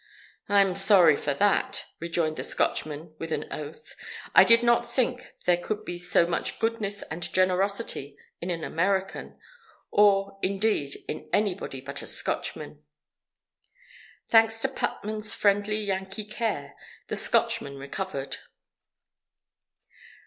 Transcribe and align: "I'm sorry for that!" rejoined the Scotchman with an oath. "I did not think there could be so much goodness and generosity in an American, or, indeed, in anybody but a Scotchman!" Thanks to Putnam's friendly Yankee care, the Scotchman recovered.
"I'm 0.49 0.73
sorry 0.73 1.15
for 1.15 1.35
that!" 1.35 1.85
rejoined 1.99 2.35
the 2.35 2.43
Scotchman 2.43 3.13
with 3.19 3.31
an 3.31 3.45
oath. 3.51 3.93
"I 4.33 4.43
did 4.43 4.63
not 4.63 4.81
think 4.91 5.35
there 5.45 5.57
could 5.57 5.85
be 5.85 5.99
so 5.99 6.25
much 6.25 6.57
goodness 6.57 7.03
and 7.03 7.31
generosity 7.31 8.17
in 8.41 8.49
an 8.49 8.63
American, 8.63 9.37
or, 9.91 10.39
indeed, 10.41 11.03
in 11.07 11.29
anybody 11.31 11.81
but 11.81 12.01
a 12.01 12.07
Scotchman!" 12.07 12.83
Thanks 14.27 14.59
to 14.61 14.69
Putnam's 14.69 15.35
friendly 15.35 15.77
Yankee 15.79 16.25
care, 16.25 16.73
the 17.07 17.15
Scotchman 17.15 17.77
recovered. 17.77 18.37